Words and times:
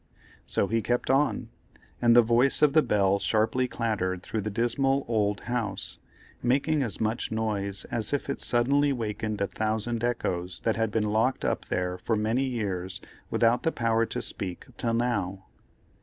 So 0.47 0.65
he 0.65 0.81
kept 0.81 1.11
on, 1.11 1.49
and 2.01 2.15
the 2.15 2.23
voice 2.23 2.63
of 2.63 2.73
the 2.73 2.81
bell 2.81 3.19
sharply 3.19 3.67
clattered 3.67 4.23
through 4.23 4.41
the 4.41 4.49
dismal 4.49 5.05
old 5.07 5.41
house, 5.41 5.99
making 6.41 6.81
as 6.81 6.99
much 6.99 7.31
noise 7.31 7.85
as 7.91 8.11
if 8.11 8.27
it 8.27 8.41
suddenly 8.41 8.91
wakened 8.91 9.41
a 9.41 9.45
thousand 9.47 10.03
echoes 10.03 10.59
that 10.61 10.75
had 10.75 10.89
been 10.89 11.03
locked 11.05 11.45
up 11.45 11.65
there 11.65 11.99
for 11.99 12.15
many 12.15 12.45
years 12.45 12.99
without 13.29 13.61
the 13.61 13.71
power 13.71 14.07
to 14.07 14.23
speak 14.23 14.65
till 14.75 14.95
now. 14.95 15.45